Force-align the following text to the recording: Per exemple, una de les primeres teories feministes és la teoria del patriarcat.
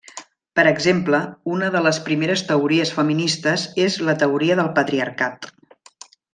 Per 0.59 0.63
exemple, 0.69 1.19
una 1.57 1.69
de 1.75 1.81
les 1.89 1.99
primeres 2.07 2.43
teories 2.49 2.95
feministes 3.01 3.69
és 3.87 4.01
la 4.09 4.19
teoria 4.25 4.59
del 4.63 4.75
patriarcat. 4.81 5.51